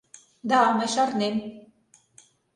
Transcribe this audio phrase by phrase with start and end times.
[0.49, 1.35] —Да, мый шарнем.